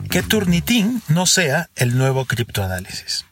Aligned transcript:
Que 0.08 0.22
Turnitin 0.22 1.02
no 1.08 1.26
sea 1.26 1.68
el 1.74 1.98
nuevo 1.98 2.26
criptoanálisis. 2.26 3.26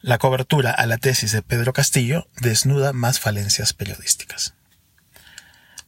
La 0.00 0.16
cobertura 0.16 0.70
a 0.70 0.86
la 0.86 0.96
tesis 0.96 1.32
de 1.32 1.42
Pedro 1.42 1.74
Castillo 1.74 2.28
desnuda 2.40 2.94
más 2.94 3.20
falencias 3.20 3.74
periodísticas. 3.74 4.54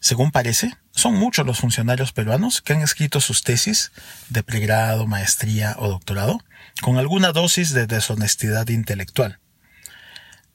Según 0.00 0.30
parece, 0.30 0.74
son 0.92 1.14
muchos 1.14 1.46
los 1.46 1.60
funcionarios 1.60 2.12
peruanos 2.12 2.62
que 2.62 2.72
han 2.72 2.80
escrito 2.80 3.20
sus 3.20 3.42
tesis 3.42 3.92
de 4.30 4.42
pregrado, 4.42 5.06
maestría 5.06 5.76
o 5.78 5.88
doctorado 5.88 6.42
con 6.80 6.96
alguna 6.96 7.32
dosis 7.32 7.72
de 7.74 7.86
deshonestidad 7.86 8.68
intelectual. 8.68 9.38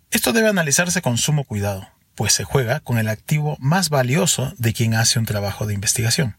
Esto 0.10 0.34
debe 0.34 0.50
analizarse 0.50 1.02
con 1.02 1.18
sumo 1.18 1.44
cuidado, 1.44 1.88
pues 2.16 2.34
se 2.34 2.44
juega 2.44 2.80
con 2.80 2.98
el 2.98 3.08
activo 3.08 3.58
más 3.60 3.90
valioso 3.90 4.54
de 4.58 4.74
quien 4.74 4.96
hace 4.96 5.20
un 5.20 5.26
trabajo 5.26 5.68
de 5.68 5.76
investigación, 5.76 6.38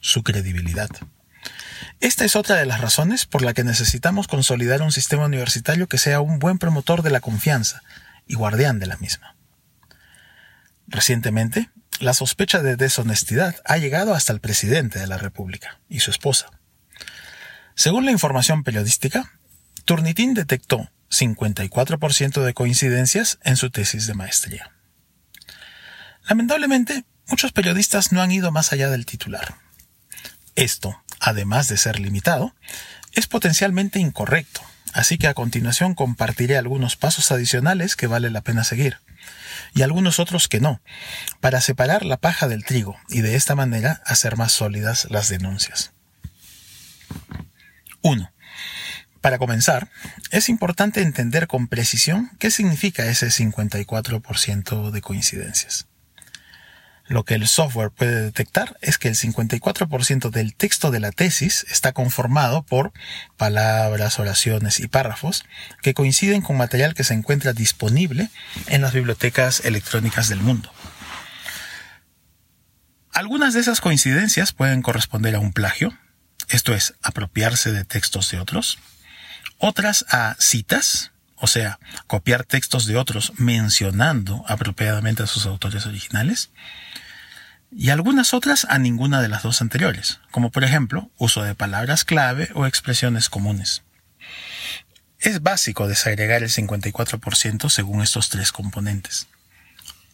su 0.00 0.22
credibilidad. 0.22 0.90
Esta 2.00 2.24
es 2.24 2.36
otra 2.36 2.56
de 2.56 2.66
las 2.66 2.80
razones 2.80 3.26
por 3.26 3.42
la 3.42 3.54
que 3.54 3.64
necesitamos 3.64 4.28
consolidar 4.28 4.82
un 4.82 4.92
sistema 4.92 5.24
universitario 5.24 5.88
que 5.88 5.98
sea 5.98 6.20
un 6.20 6.38
buen 6.38 6.58
promotor 6.58 7.02
de 7.02 7.10
la 7.10 7.20
confianza 7.20 7.80
y 8.26 8.34
guardián 8.34 8.78
de 8.78 8.86
la 8.86 8.96
misma. 8.96 9.36
Recientemente, 10.88 11.70
la 12.00 12.14
sospecha 12.14 12.62
de 12.62 12.76
deshonestidad 12.76 13.56
ha 13.64 13.76
llegado 13.76 14.14
hasta 14.14 14.32
el 14.32 14.40
presidente 14.40 14.98
de 14.98 15.06
la 15.06 15.18
República 15.18 15.80
y 15.88 16.00
su 16.00 16.10
esposa. 16.10 16.50
Según 17.74 18.04
la 18.04 18.10
información 18.12 18.64
periodística, 18.64 19.38
Turnitin 19.84 20.34
detectó 20.34 20.90
54% 21.10 22.42
de 22.42 22.54
coincidencias 22.54 23.38
en 23.44 23.56
su 23.56 23.70
tesis 23.70 24.06
de 24.06 24.14
maestría. 24.14 24.72
Lamentablemente, 26.28 27.04
muchos 27.28 27.52
periodistas 27.52 28.12
no 28.12 28.22
han 28.22 28.30
ido 28.30 28.52
más 28.52 28.72
allá 28.72 28.88
del 28.90 29.06
titular. 29.06 29.56
Esto, 30.54 31.02
además 31.20 31.68
de 31.68 31.76
ser 31.76 31.98
limitado, 31.98 32.54
es 33.12 33.26
potencialmente 33.26 33.98
incorrecto, 33.98 34.60
así 34.92 35.18
que 35.18 35.26
a 35.26 35.34
continuación 35.34 35.94
compartiré 35.94 36.56
algunos 36.56 36.96
pasos 36.96 37.32
adicionales 37.32 37.96
que 37.96 38.06
vale 38.06 38.30
la 38.30 38.42
pena 38.42 38.64
seguir 38.64 38.98
y 39.74 39.82
algunos 39.82 40.18
otros 40.18 40.48
que 40.48 40.60
no, 40.60 40.80
para 41.40 41.60
separar 41.60 42.04
la 42.04 42.16
paja 42.16 42.48
del 42.48 42.64
trigo 42.64 42.96
y 43.08 43.20
de 43.20 43.36
esta 43.36 43.54
manera 43.54 44.02
hacer 44.06 44.36
más 44.36 44.52
sólidas 44.52 45.06
las 45.10 45.28
denuncias. 45.28 45.92
1. 48.02 48.32
Para 49.20 49.38
comenzar, 49.38 49.88
es 50.30 50.48
importante 50.48 51.00
entender 51.00 51.46
con 51.46 51.68
precisión 51.68 52.30
qué 52.38 52.50
significa 52.50 53.06
ese 53.06 53.28
54% 53.28 54.90
de 54.90 55.00
coincidencias. 55.00 55.86
Lo 57.12 57.26
que 57.26 57.34
el 57.34 57.46
software 57.46 57.90
puede 57.90 58.22
detectar 58.22 58.78
es 58.80 58.96
que 58.96 59.08
el 59.08 59.16
54% 59.16 60.30
del 60.30 60.54
texto 60.54 60.90
de 60.90 60.98
la 60.98 61.12
tesis 61.12 61.66
está 61.70 61.92
conformado 61.92 62.62
por 62.62 62.94
palabras, 63.36 64.18
oraciones 64.18 64.80
y 64.80 64.88
párrafos 64.88 65.44
que 65.82 65.92
coinciden 65.92 66.40
con 66.40 66.56
material 66.56 66.94
que 66.94 67.04
se 67.04 67.12
encuentra 67.12 67.52
disponible 67.52 68.30
en 68.66 68.80
las 68.80 68.94
bibliotecas 68.94 69.60
electrónicas 69.66 70.30
del 70.30 70.40
mundo. 70.40 70.72
Algunas 73.12 73.52
de 73.52 73.60
esas 73.60 73.82
coincidencias 73.82 74.54
pueden 74.54 74.80
corresponder 74.80 75.34
a 75.34 75.40
un 75.40 75.52
plagio, 75.52 75.92
esto 76.48 76.74
es, 76.74 76.94
apropiarse 77.02 77.72
de 77.72 77.84
textos 77.84 78.30
de 78.30 78.40
otros, 78.40 78.78
otras 79.58 80.06
a 80.08 80.34
citas, 80.38 81.11
o 81.42 81.48
sea, 81.48 81.80
copiar 82.06 82.44
textos 82.44 82.86
de 82.86 82.96
otros 82.96 83.32
mencionando 83.36 84.44
apropiadamente 84.46 85.24
a 85.24 85.26
sus 85.26 85.44
autores 85.44 85.86
originales, 85.86 86.50
y 87.72 87.90
algunas 87.90 88.32
otras 88.32 88.64
a 88.70 88.78
ninguna 88.78 89.20
de 89.20 89.28
las 89.28 89.42
dos 89.42 89.60
anteriores, 89.60 90.20
como 90.30 90.52
por 90.52 90.62
ejemplo 90.62 91.10
uso 91.18 91.42
de 91.42 91.56
palabras 91.56 92.04
clave 92.04 92.48
o 92.54 92.64
expresiones 92.64 93.28
comunes. 93.28 93.82
Es 95.18 95.42
básico 95.42 95.88
desagregar 95.88 96.44
el 96.44 96.50
54% 96.50 97.68
según 97.68 98.02
estos 98.02 98.28
tres 98.28 98.52
componentes. 98.52 99.26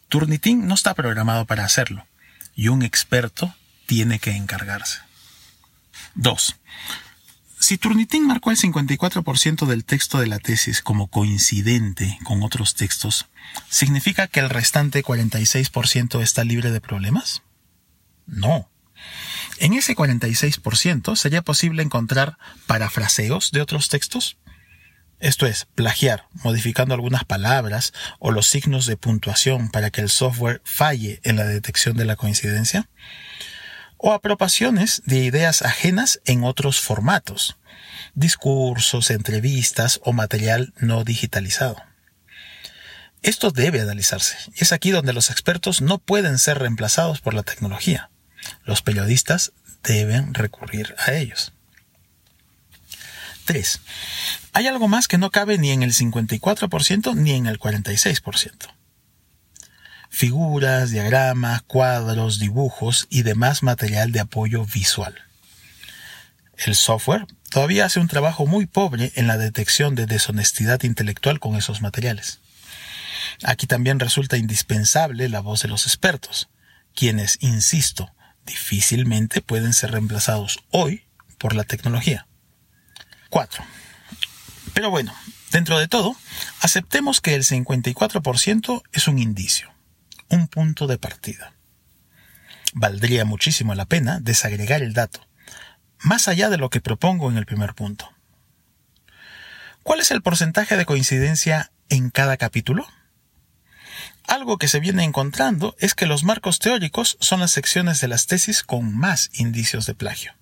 Turnitin 0.07 0.65
no 0.65 0.73
está 0.73 0.95
programado 0.95 1.45
para 1.45 1.63
hacerlo, 1.63 2.07
y 2.55 2.69
un 2.69 2.81
experto 2.81 3.53
tiene 3.85 4.17
que 4.17 4.31
encargarse. 4.31 4.97
2. 6.15 6.55
Si 7.59 7.77
Turnitin 7.77 8.25
marcó 8.25 8.51
el 8.51 8.57
54% 8.57 9.65
del 9.65 9.83
texto 9.83 10.19
de 10.19 10.27
la 10.27 10.39
tesis 10.39 10.81
como 10.81 11.07
coincidente 11.07 12.17
con 12.23 12.41
otros 12.41 12.73
textos, 12.73 13.27
¿significa 13.69 14.27
que 14.27 14.39
el 14.39 14.49
restante 14.49 15.03
46% 15.03 16.21
está 16.21 16.45
libre 16.45 16.71
de 16.71 16.79
problemas? 16.79 17.43
No. 18.25 18.69
En 19.59 19.73
ese 19.73 19.93
46% 19.93 21.17
sería 21.17 21.41
posible 21.41 21.83
encontrar 21.83 22.37
parafraseos 22.65 23.51
de 23.51 23.61
otros 23.61 23.89
textos. 23.89 24.37
Esto 25.19 25.45
es, 25.45 25.67
plagiar, 25.75 26.27
modificando 26.43 26.93
algunas 26.93 27.25
palabras 27.25 27.91
o 28.19 28.31
los 28.31 28.47
signos 28.47 28.85
de 28.85 28.95
puntuación 28.95 29.69
para 29.69 29.91
que 29.91 29.99
el 29.99 30.09
software 30.09 30.61
falle 30.63 31.19
en 31.23 31.35
la 31.35 31.43
detección 31.43 31.97
de 31.97 32.05
la 32.05 32.15
coincidencia. 32.15 32.87
O 33.99 34.13
apropiaciones 34.13 35.03
de 35.05 35.17
ideas 35.17 35.61
ajenas 35.61 36.21
en 36.25 36.43
otros 36.43 36.79
formatos, 36.79 37.57
discursos, 38.15 39.11
entrevistas 39.11 39.99
o 40.03 40.13
material 40.13 40.73
no 40.77 41.03
digitalizado. 41.03 41.75
Esto 43.21 43.51
debe 43.51 43.81
analizarse, 43.81 44.37
y 44.55 44.63
es 44.63 44.71
aquí 44.71 44.91
donde 44.91 45.11
los 45.11 45.29
expertos 45.29 45.81
no 45.81 45.97
pueden 45.97 46.39
ser 46.39 46.59
reemplazados 46.59 47.19
por 47.19 47.33
la 47.33 47.43
tecnología. 47.43 48.09
Los 48.63 48.81
periodistas 48.81 49.51
deben 49.83 50.33
recurrir 50.33 50.95
a 50.97 51.11
ellos. 51.11 51.51
3. 53.43 53.81
Hay 54.53 54.67
algo 54.67 54.87
más 54.87 55.09
que 55.09 55.17
no 55.17 55.31
cabe 55.31 55.57
ni 55.57 55.71
en 55.71 55.83
el 55.83 55.93
54% 55.93 57.15
ni 57.15 57.31
en 57.31 57.47
el 57.47 57.59
46%. 57.59 58.53
Figuras, 60.09 60.91
diagramas, 60.91 61.61
cuadros, 61.61 62.39
dibujos 62.39 63.07
y 63.09 63.23
demás 63.23 63.63
material 63.63 64.11
de 64.11 64.19
apoyo 64.19 64.65
visual. 64.65 65.15
El 66.57 66.75
software 66.75 67.25
todavía 67.49 67.85
hace 67.85 67.99
un 67.99 68.07
trabajo 68.07 68.45
muy 68.45 68.65
pobre 68.65 69.13
en 69.15 69.27
la 69.27 69.37
detección 69.37 69.95
de 69.95 70.05
deshonestidad 70.05 70.83
intelectual 70.83 71.39
con 71.39 71.55
esos 71.55 71.81
materiales. 71.81 72.39
Aquí 73.43 73.67
también 73.67 73.99
resulta 73.99 74.37
indispensable 74.37 75.29
la 75.29 75.39
voz 75.39 75.61
de 75.61 75.69
los 75.69 75.85
expertos, 75.85 76.49
quienes, 76.93 77.37
insisto, 77.39 78.11
difícilmente 78.45 79.41
pueden 79.41 79.73
ser 79.73 79.91
reemplazados 79.91 80.59
hoy 80.71 81.05
por 81.37 81.55
la 81.55 81.63
tecnología. 81.63 82.27
4. 83.29 83.63
Pero 84.73 84.89
bueno, 84.89 85.13
dentro 85.51 85.79
de 85.79 85.87
todo, 85.87 86.15
aceptemos 86.61 87.21
que 87.21 87.35
el 87.35 87.43
54% 87.43 88.81
es 88.91 89.07
un 89.07 89.19
indicio, 89.19 89.71
un 90.29 90.47
punto 90.47 90.87
de 90.87 90.97
partida. 90.97 91.53
Valdría 92.73 93.25
muchísimo 93.25 93.73
la 93.75 93.85
pena 93.85 94.19
desagregar 94.19 94.81
el 94.83 94.93
dato, 94.93 95.27
más 95.99 96.27
allá 96.27 96.49
de 96.49 96.57
lo 96.57 96.69
que 96.69 96.81
propongo 96.81 97.29
en 97.29 97.37
el 97.37 97.45
primer 97.45 97.73
punto. 97.73 98.09
¿Cuál 99.83 100.01
es 100.01 100.11
el 100.11 100.21
porcentaje 100.21 100.77
de 100.77 100.85
coincidencia 100.85 101.71
en 101.89 102.11
cada 102.11 102.37
capítulo? 102.37 102.87
Algo 104.27 104.59
que 104.59 104.67
se 104.67 104.79
viene 104.79 105.03
encontrando 105.03 105.75
es 105.79 105.95
que 105.95 106.05
los 106.05 106.23
marcos 106.23 106.59
teóricos 106.59 107.17
son 107.19 107.39
las 107.39 107.51
secciones 107.51 107.99
de 107.99 108.07
las 108.07 108.27
tesis 108.27 108.61
con 108.61 108.95
más 108.95 109.31
indicios 109.33 109.87
de 109.87 109.95
plagio. 109.95 110.35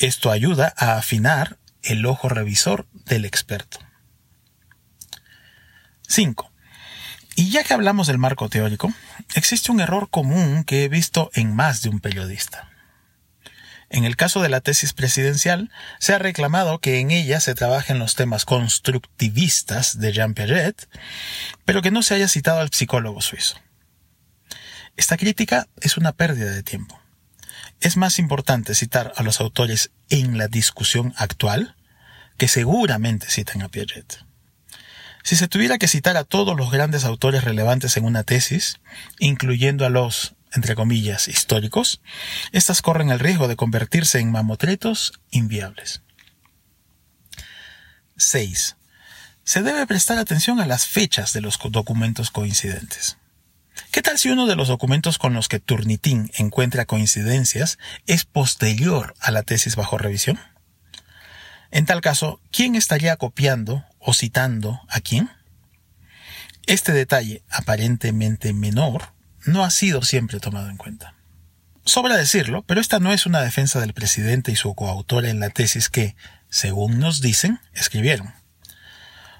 Esto 0.00 0.32
ayuda 0.32 0.74
a 0.76 0.96
afinar 0.96 1.58
el 1.82 2.04
ojo 2.06 2.28
revisor 2.28 2.86
del 2.92 3.24
experto. 3.24 3.78
5. 6.08 6.51
Y 7.42 7.50
ya 7.50 7.64
que 7.64 7.74
hablamos 7.74 8.06
del 8.06 8.18
marco 8.18 8.48
teórico, 8.48 8.94
existe 9.34 9.72
un 9.72 9.80
error 9.80 10.08
común 10.10 10.62
que 10.62 10.84
he 10.84 10.88
visto 10.88 11.28
en 11.34 11.56
más 11.56 11.82
de 11.82 11.88
un 11.88 11.98
periodista. 11.98 12.70
En 13.90 14.04
el 14.04 14.14
caso 14.14 14.40
de 14.42 14.48
la 14.48 14.60
tesis 14.60 14.92
presidencial, 14.92 15.68
se 15.98 16.14
ha 16.14 16.20
reclamado 16.20 16.78
que 16.78 17.00
en 17.00 17.10
ella 17.10 17.40
se 17.40 17.56
trabajen 17.56 17.98
los 17.98 18.14
temas 18.14 18.44
constructivistas 18.44 19.98
de 19.98 20.12
Jean 20.12 20.34
Piaget, 20.34 20.88
pero 21.64 21.82
que 21.82 21.90
no 21.90 22.04
se 22.04 22.14
haya 22.14 22.28
citado 22.28 22.60
al 22.60 22.70
psicólogo 22.70 23.20
suizo. 23.20 23.56
Esta 24.96 25.16
crítica 25.16 25.66
es 25.80 25.96
una 25.96 26.12
pérdida 26.12 26.52
de 26.52 26.62
tiempo. 26.62 27.00
Es 27.80 27.96
más 27.96 28.20
importante 28.20 28.76
citar 28.76 29.12
a 29.16 29.24
los 29.24 29.40
autores 29.40 29.90
en 30.10 30.38
la 30.38 30.46
discusión 30.46 31.12
actual, 31.16 31.74
que 32.36 32.46
seguramente 32.46 33.26
citan 33.28 33.62
a 33.62 33.68
Piaget. 33.68 34.31
Si 35.22 35.36
se 35.36 35.48
tuviera 35.48 35.78
que 35.78 35.88
citar 35.88 36.16
a 36.16 36.24
todos 36.24 36.56
los 36.56 36.70
grandes 36.70 37.04
autores 37.04 37.44
relevantes 37.44 37.96
en 37.96 38.04
una 38.04 38.24
tesis, 38.24 38.80
incluyendo 39.18 39.86
a 39.86 39.90
los 39.90 40.34
entre 40.54 40.74
comillas, 40.74 41.28
históricos, 41.28 42.00
estas 42.52 42.82
corren 42.82 43.10
el 43.10 43.18
riesgo 43.18 43.48
de 43.48 43.56
convertirse 43.56 44.18
en 44.18 44.30
mamotretos 44.30 45.14
inviables. 45.30 46.02
6. 48.16 48.76
Se 49.44 49.62
debe 49.62 49.86
prestar 49.86 50.18
atención 50.18 50.60
a 50.60 50.66
las 50.66 50.86
fechas 50.86 51.32
de 51.32 51.40
los 51.40 51.58
documentos 51.70 52.30
coincidentes. 52.30 53.16
¿Qué 53.90 54.02
tal 54.02 54.18
si 54.18 54.28
uno 54.28 54.46
de 54.46 54.56
los 54.56 54.68
documentos 54.68 55.18
con 55.18 55.34
los 55.34 55.48
que 55.48 55.58
Turnitin 55.58 56.30
encuentra 56.36 56.84
coincidencias 56.84 57.78
es 58.06 58.24
posterior 58.24 59.14
a 59.20 59.30
la 59.30 59.42
tesis 59.42 59.76
bajo 59.76 59.98
revisión? 59.98 60.38
En 61.72 61.86
tal 61.86 62.02
caso, 62.02 62.38
¿quién 62.52 62.76
estaría 62.76 63.16
copiando 63.16 63.82
o 63.98 64.12
citando 64.12 64.82
a 64.88 65.00
quién? 65.00 65.30
Este 66.66 66.92
detalle, 66.92 67.42
aparentemente 67.50 68.52
menor, 68.52 69.14
no 69.46 69.64
ha 69.64 69.70
sido 69.70 70.02
siempre 70.02 70.38
tomado 70.38 70.68
en 70.68 70.76
cuenta. 70.76 71.14
Sobra 71.86 72.16
decirlo, 72.16 72.62
pero 72.62 72.80
esta 72.80 73.00
no 73.00 73.12
es 73.12 73.24
una 73.24 73.40
defensa 73.40 73.80
del 73.80 73.94
presidente 73.94 74.52
y 74.52 74.56
su 74.56 74.74
coautora 74.74 75.30
en 75.30 75.40
la 75.40 75.48
tesis 75.48 75.88
que, 75.88 76.14
según 76.50 76.98
nos 77.00 77.22
dicen, 77.22 77.58
escribieron. 77.72 78.34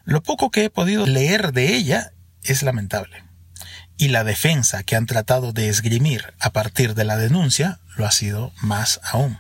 Lo 0.05 0.23
poco 0.23 0.51
que 0.51 0.65
he 0.65 0.71
podido 0.71 1.07
leer 1.07 1.53
de 1.53 1.77
ella 1.77 2.13
es 2.43 2.63
lamentable. 2.63 3.25
Y 3.99 4.09
la 4.09 4.25
defensa 4.25 4.83
que 4.85 4.97
han 4.97 5.05
tratado 5.05 5.53
de 5.53 5.69
esgrimir 5.69 6.33
a 6.41 6.51
partir 6.51 6.95
de 6.95 7.05
la 7.05 7.19
denuncia 7.19 7.79
lo 7.95 8.07
ha 8.07 8.11
sido 8.11 8.53
más 8.63 9.01
aún. 9.05 9.39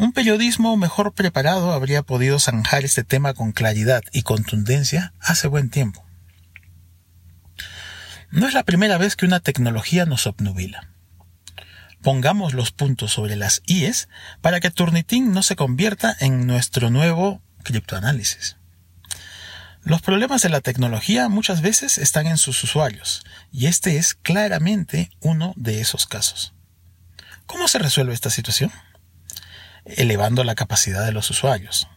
Un 0.00 0.12
periodismo 0.12 0.78
mejor 0.78 1.12
preparado 1.12 1.72
habría 1.72 2.00
podido 2.00 2.38
zanjar 2.38 2.86
este 2.86 3.04
tema 3.04 3.34
con 3.34 3.52
claridad 3.52 4.02
y 4.12 4.22
contundencia 4.22 5.12
hace 5.20 5.46
buen 5.46 5.68
tiempo. 5.68 6.06
No 8.30 8.48
es 8.48 8.54
la 8.54 8.62
primera 8.62 8.96
vez 8.96 9.14
que 9.14 9.26
una 9.26 9.40
tecnología 9.40 10.06
nos 10.06 10.26
obnubila. 10.26 10.88
Pongamos 12.00 12.54
los 12.54 12.72
puntos 12.72 13.12
sobre 13.12 13.36
las 13.36 13.60
IES 13.66 14.08
para 14.40 14.60
que 14.60 14.70
Turnitin 14.70 15.32
no 15.32 15.42
se 15.42 15.54
convierta 15.54 16.16
en 16.18 16.46
nuestro 16.46 16.88
nuevo 16.88 17.42
criptoanálisis. 17.62 18.56
Los 19.82 20.00
problemas 20.00 20.40
de 20.40 20.48
la 20.48 20.62
tecnología 20.62 21.28
muchas 21.28 21.60
veces 21.60 21.98
están 21.98 22.26
en 22.26 22.38
sus 22.38 22.64
usuarios, 22.64 23.22
y 23.52 23.66
este 23.66 23.98
es 23.98 24.14
claramente 24.14 25.10
uno 25.20 25.52
de 25.56 25.82
esos 25.82 26.06
casos. 26.06 26.54
¿Cómo 27.44 27.68
se 27.68 27.78
resuelve 27.78 28.14
esta 28.14 28.30
situación? 28.30 28.72
Elevando 29.96 30.44
la 30.44 30.54
capacidad 30.54 31.04
de 31.04 31.12
los 31.12 31.30
usuarios, 31.30 31.88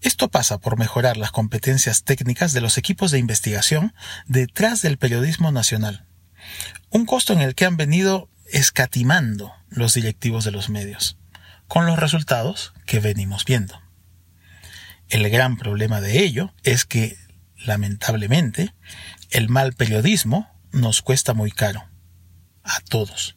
esto 0.00 0.28
pasa 0.28 0.58
por 0.58 0.78
mejorar 0.78 1.16
las 1.16 1.30
competencias 1.30 2.04
técnicas 2.04 2.52
de 2.52 2.60
los 2.60 2.78
equipos 2.78 3.10
de 3.10 3.18
investigación 3.18 3.94
detrás 4.26 4.82
del 4.82 4.98
periodismo 4.98 5.52
nacional, 5.52 6.06
un 6.90 7.06
costo 7.06 7.32
en 7.32 7.40
el 7.40 7.54
que 7.54 7.64
han 7.64 7.76
venido 7.76 8.28
escatimando 8.46 9.52
los 9.68 9.94
directivos 9.94 10.44
de 10.44 10.50
los 10.50 10.68
medios, 10.68 11.18
con 11.66 11.86
los 11.86 11.98
resultados 11.98 12.72
que 12.86 13.00
venimos 13.00 13.44
viendo. 13.44 13.80
El 15.08 15.28
gran 15.30 15.56
problema 15.56 16.00
de 16.00 16.22
ello 16.22 16.54
es 16.62 16.84
que, 16.84 17.16
lamentablemente, 17.56 18.74
el 19.30 19.48
mal 19.48 19.72
periodismo 19.72 20.48
nos 20.72 21.02
cuesta 21.02 21.34
muy 21.34 21.50
caro, 21.50 21.88
a 22.62 22.80
todos. 22.80 23.36